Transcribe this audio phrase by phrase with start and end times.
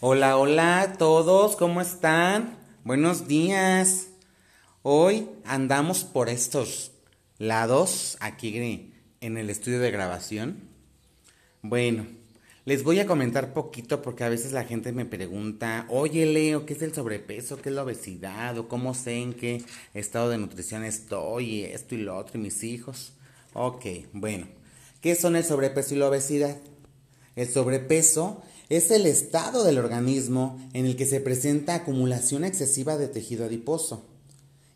[0.00, 2.56] Hola, hola a todos, ¿cómo están?
[2.84, 4.06] Buenos días.
[4.82, 6.92] Hoy andamos por estos
[7.38, 10.60] lados aquí en el estudio de grabación.
[11.62, 12.06] Bueno,
[12.64, 16.74] les voy a comentar poquito porque a veces la gente me pregunta, oye Leo, ¿qué
[16.74, 17.60] es el sobrepeso?
[17.60, 18.56] ¿Qué es la obesidad?
[18.56, 21.44] ¿O cómo sé en qué estado de nutrición estoy?
[21.44, 23.14] Y esto y lo otro y mis hijos.
[23.52, 24.46] Ok, bueno,
[25.00, 26.56] ¿qué son el sobrepeso y la obesidad?
[27.34, 33.08] El sobrepeso es el estado del organismo en el que se presenta acumulación excesiva de
[33.08, 34.04] tejido adiposo.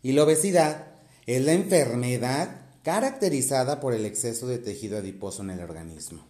[0.01, 0.87] Y la obesidad
[1.25, 6.25] es la enfermedad caracterizada por el exceso de tejido adiposo en el organismo.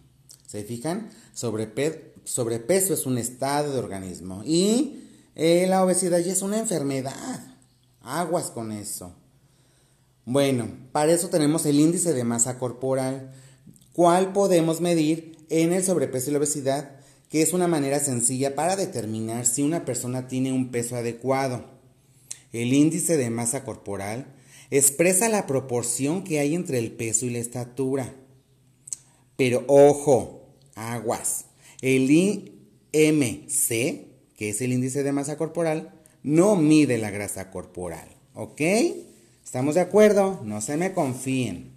[0.46, 1.10] ¿Se fijan?
[1.32, 5.00] sobrepeso es un estado de organismo y
[5.34, 7.40] eh, la obesidad ya es una enfermedad.
[8.02, 9.14] Aguas con eso.
[10.26, 13.32] Bueno, para eso tenemos el índice de masa corporal,
[13.92, 17.03] cual podemos medir en el sobrepeso y la obesidad
[17.34, 21.64] que es una manera sencilla para determinar si una persona tiene un peso adecuado.
[22.52, 24.26] El índice de masa corporal
[24.70, 28.14] expresa la proporción que hay entre el peso y la estatura.
[29.36, 30.46] Pero ojo,
[30.76, 31.46] aguas.
[31.80, 33.68] El IMC,
[34.36, 38.08] que es el índice de masa corporal, no mide la grasa corporal.
[38.34, 38.60] ¿Ok?
[39.44, 40.40] ¿Estamos de acuerdo?
[40.44, 41.72] No se me confíen.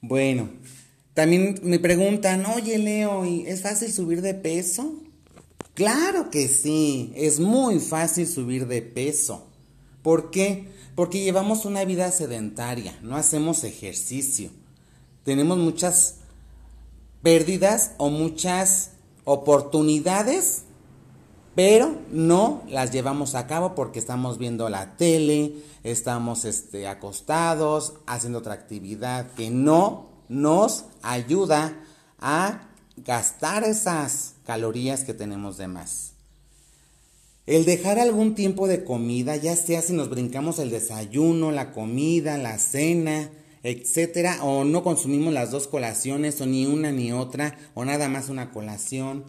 [0.00, 0.48] Bueno,
[1.16, 4.92] también me preguntan, oye Leo, ¿es fácil subir de peso?
[5.72, 9.46] Claro que sí, es muy fácil subir de peso.
[10.02, 10.68] ¿Por qué?
[10.94, 14.50] Porque llevamos una vida sedentaria, no hacemos ejercicio.
[15.24, 16.16] Tenemos muchas
[17.22, 18.90] pérdidas o muchas
[19.24, 20.64] oportunidades,
[21.54, 28.40] pero no las llevamos a cabo porque estamos viendo la tele, estamos este, acostados, haciendo
[28.40, 31.80] otra actividad que no nos ayuda
[32.18, 36.12] a gastar esas calorías que tenemos de más.
[37.46, 42.38] El dejar algún tiempo de comida, ya sea si nos brincamos el desayuno, la comida,
[42.38, 43.30] la cena,
[43.62, 48.28] etcétera, o no consumimos las dos colaciones, o ni una ni otra, o nada más
[48.28, 49.24] una colación.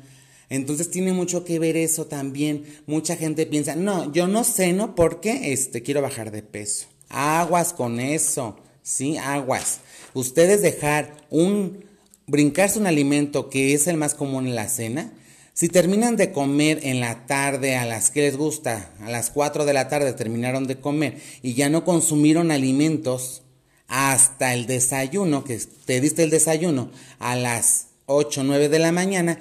[0.49, 2.65] Entonces tiene mucho que ver eso también.
[2.87, 6.87] Mucha gente piensa, no, yo no ceno porque este, quiero bajar de peso.
[7.09, 9.81] Aguas con eso, sí, aguas
[10.13, 11.85] ustedes dejar un,
[12.25, 15.11] brincarse un alimento que es el más común en la cena,
[15.53, 19.65] si terminan de comer en la tarde a las que les gusta, a las 4
[19.65, 23.41] de la tarde terminaron de comer y ya no consumieron alimentos
[23.87, 26.89] hasta el desayuno, que te diste el desayuno
[27.19, 29.39] a las 8 o 9 de la mañana,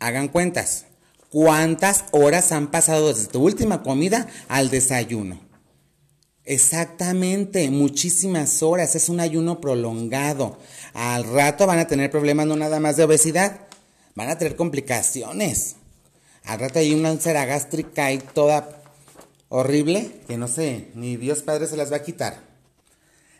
[0.00, 0.86] hagan cuentas.
[1.30, 5.51] ¿Cuántas horas han pasado desde tu última comida al desayuno?
[6.44, 10.58] Exactamente, muchísimas horas, es un ayuno prolongado.
[10.92, 13.60] Al rato van a tener problemas no nada más de obesidad,
[14.16, 15.76] van a tener complicaciones.
[16.44, 18.82] Al rato hay una úlcera gástrica y toda
[19.48, 22.40] horrible que no sé, ni Dios Padre se las va a quitar.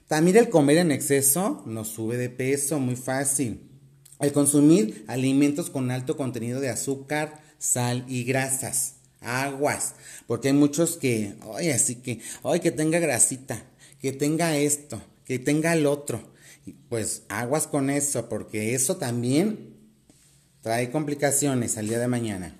[0.06, 3.68] También el comer en exceso nos sube de peso muy fácil.
[4.20, 9.94] El consumir alimentos con alto contenido de azúcar, sal y grasas aguas,
[10.26, 13.62] porque hay muchos que, oye, así que, oye, que tenga grasita,
[14.00, 16.32] que tenga esto, que tenga el otro.
[16.88, 19.76] Pues aguas con eso, porque eso también
[20.62, 22.56] trae complicaciones al día de mañana.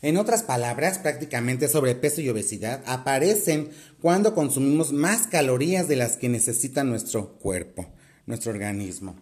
[0.00, 3.70] En otras palabras, prácticamente sobrepeso y obesidad aparecen
[4.00, 7.86] cuando consumimos más calorías de las que necesita nuestro cuerpo,
[8.26, 9.16] nuestro organismo.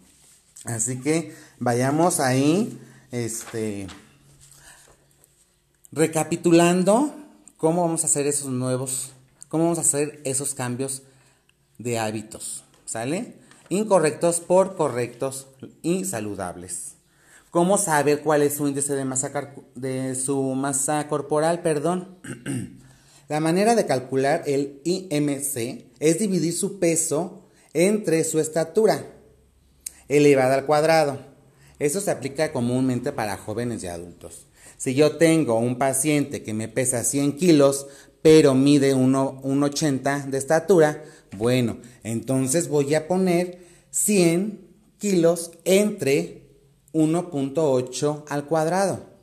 [0.65, 2.77] Así que vayamos ahí,
[3.11, 3.87] este,
[5.93, 7.15] Recapitulando,
[7.55, 9.11] ¿cómo vamos a hacer esos nuevos,
[9.47, 11.03] cómo vamos a hacer esos cambios
[11.77, 12.65] de hábitos?
[12.83, 13.35] ¿Sale?
[13.69, 15.47] Incorrectos por correctos
[15.81, 16.95] y saludables.
[17.51, 19.31] ¿Cómo saber cuál es su índice de masa,
[19.75, 21.61] de su masa corporal?
[21.61, 22.17] Perdón.
[23.29, 27.43] La manera de calcular el IMC es dividir su peso
[27.73, 29.05] entre su estatura
[30.09, 31.17] elevada al cuadrado.
[31.79, 34.47] Eso se aplica comúnmente para jóvenes y adultos.
[34.75, 37.87] Si yo tengo un paciente que me pesa 100 kilos,
[38.21, 41.03] pero mide 1,80 de estatura,
[41.37, 43.59] bueno, entonces voy a poner
[43.91, 44.67] 100
[44.97, 46.47] kilos entre
[46.93, 49.16] 1.8 al cuadrado.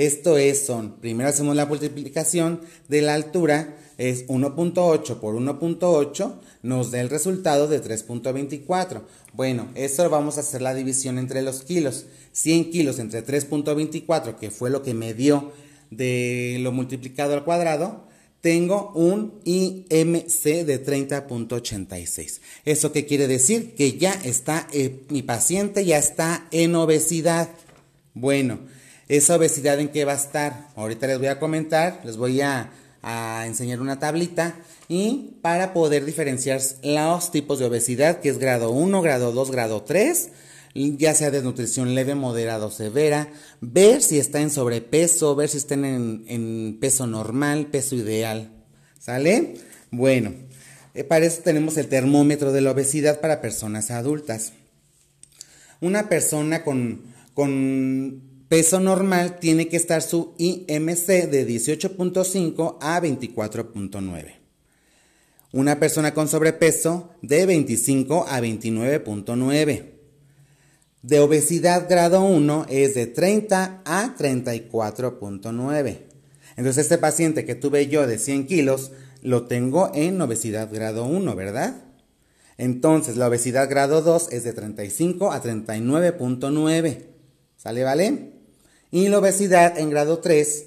[0.00, 6.90] Esto es, son, primero hacemos la multiplicación de la altura, es 1.8 por 1.8, nos
[6.90, 9.02] da el resultado de 3.24.
[9.34, 12.06] Bueno, eso vamos a hacer la división entre los kilos.
[12.32, 15.52] 100 kilos entre 3.24, que fue lo que me dio
[15.90, 18.06] de lo multiplicado al cuadrado,
[18.40, 22.40] tengo un IMC de 30.86.
[22.64, 23.74] ¿Eso qué quiere decir?
[23.74, 27.50] Que ya está, eh, mi paciente ya está en obesidad.
[28.14, 28.60] Bueno,
[29.10, 30.68] ¿Esa obesidad en qué va a estar?
[30.76, 32.70] Ahorita les voy a comentar, les voy a,
[33.02, 34.54] a enseñar una tablita
[34.86, 39.82] y para poder diferenciar los tipos de obesidad, que es grado 1, grado 2, grado
[39.82, 40.28] 3,
[40.74, 45.74] ya sea desnutrición leve, moderada o severa, ver si está en sobrepeso, ver si está
[45.74, 48.52] en, en peso normal, peso ideal.
[49.00, 49.54] ¿Sale?
[49.90, 50.34] Bueno,
[50.94, 54.52] eh, para eso tenemos el termómetro de la obesidad para personas adultas.
[55.80, 57.02] Una persona con,
[57.34, 64.34] con peso normal tiene que estar su IMC de 18.5 a 24.9.
[65.52, 69.84] Una persona con sobrepeso de 25 a 29.9.
[71.02, 75.98] De obesidad grado 1 es de 30 a 34.9.
[76.56, 78.90] Entonces este paciente que tuve yo de 100 kilos
[79.22, 81.84] lo tengo en obesidad grado 1, ¿verdad?
[82.58, 87.06] Entonces la obesidad grado 2 es de 35 a 39.9.
[87.56, 88.39] ¿Sale, vale?
[88.90, 90.66] Y la obesidad en grado 3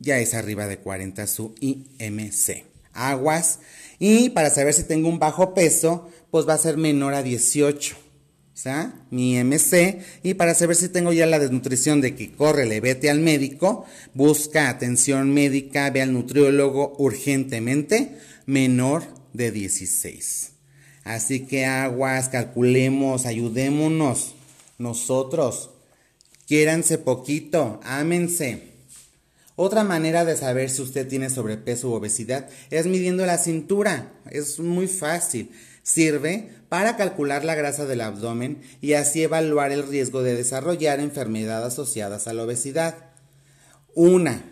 [0.00, 2.64] ya es arriba de 40 su IMC.
[2.92, 3.60] Aguas.
[3.98, 7.96] Y para saber si tengo un bajo peso, pues va a ser menor a 18.
[7.96, 10.00] O sea, mi IMC.
[10.22, 13.84] Y para saber si tengo ya la desnutrición de que corre, le vete al médico,
[14.14, 18.16] busca atención médica, ve al nutriólogo urgentemente,
[18.46, 19.02] menor
[19.32, 20.52] de 16.
[21.04, 24.34] Así que aguas, calculemos, ayudémonos
[24.78, 25.70] nosotros
[26.50, 28.72] Quiéranse poquito, ámense.
[29.54, 34.10] Otra manera de saber si usted tiene sobrepeso u obesidad es midiendo la cintura.
[34.32, 35.52] Es muy fácil.
[35.84, 41.74] Sirve para calcular la grasa del abdomen y así evaluar el riesgo de desarrollar enfermedades
[41.74, 42.96] asociadas a la obesidad.
[43.94, 44.42] Una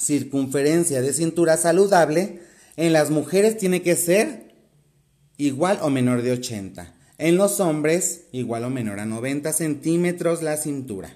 [0.00, 2.40] circunferencia de cintura saludable
[2.76, 4.56] en las mujeres tiene que ser
[5.36, 6.92] igual o menor de 80
[7.22, 11.14] en los hombres, igual o menor a 90 centímetros la cintura.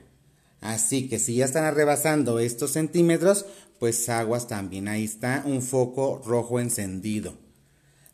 [0.60, 3.44] Así que si ya están rebasando estos centímetros,
[3.80, 4.86] pues aguas también.
[4.86, 7.34] Ahí está un foco rojo encendido.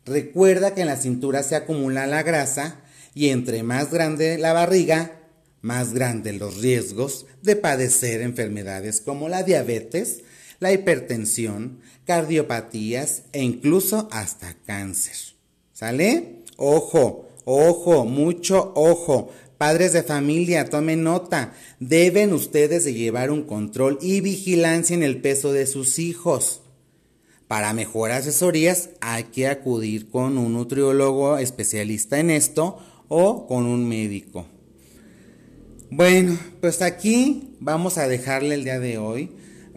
[0.07, 2.81] Recuerda que en la cintura se acumula la grasa
[3.13, 5.19] y entre más grande la barriga,
[5.61, 10.21] más grandes los riesgos de padecer enfermedades como la diabetes,
[10.59, 15.15] la hipertensión, cardiopatías e incluso hasta cáncer.
[15.73, 16.43] ¿Sale?
[16.57, 19.29] Ojo, Ojo, mucho ojo.
[19.57, 21.53] Padres de familia, tomen nota.
[21.79, 26.61] Deben ustedes de llevar un control y vigilancia en el peso de sus hijos.
[27.47, 32.79] Para mejor asesorías hay que acudir con un nutriólogo especialista en esto
[33.09, 34.47] o con un médico.
[35.91, 39.29] Bueno, pues aquí vamos a dejarle el día de hoy.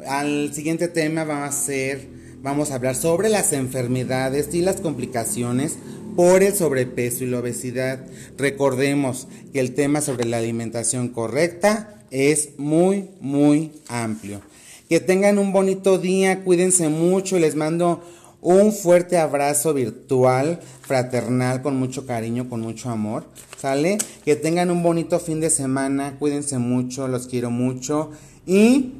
[0.06, 2.08] Al siguiente tema va a ser,
[2.40, 5.76] vamos a hablar sobre las enfermedades y las complicaciones
[6.16, 8.04] por el sobrepeso y la obesidad.
[8.36, 14.40] Recordemos que el tema sobre la alimentación correcta es muy, muy amplio.
[14.88, 18.02] Que tengan un bonito día, cuídense mucho, les mando
[18.40, 23.24] un fuerte abrazo virtual, fraternal, con mucho cariño, con mucho amor.
[23.58, 23.98] ¿Sale?
[24.24, 28.10] Que tengan un bonito fin de semana, cuídense mucho, los quiero mucho
[28.46, 28.92] y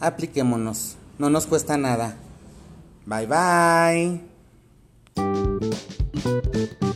[0.00, 0.96] apliquémonos.
[1.18, 2.16] No nos cuesta nada.
[3.06, 4.31] Bye bye.
[6.24, 6.91] Thank you.